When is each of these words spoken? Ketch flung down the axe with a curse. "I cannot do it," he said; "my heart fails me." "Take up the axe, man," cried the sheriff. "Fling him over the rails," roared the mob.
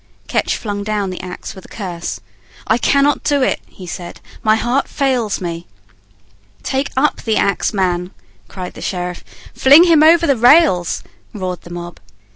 Ketch 0.27 0.57
flung 0.57 0.83
down 0.83 1.11
the 1.11 1.21
axe 1.21 1.53
with 1.53 1.63
a 1.65 1.67
curse. 1.67 2.19
"I 2.65 2.79
cannot 2.79 3.23
do 3.23 3.43
it," 3.43 3.61
he 3.67 3.85
said; 3.85 4.19
"my 4.41 4.55
heart 4.55 4.87
fails 4.87 5.39
me." 5.39 5.67
"Take 6.63 6.89
up 6.97 7.21
the 7.21 7.37
axe, 7.37 7.71
man," 7.71 8.09
cried 8.47 8.73
the 8.73 8.81
sheriff. 8.81 9.23
"Fling 9.53 9.83
him 9.83 10.01
over 10.01 10.25
the 10.25 10.35
rails," 10.37 11.03
roared 11.35 11.61
the 11.61 11.69
mob. 11.69 11.99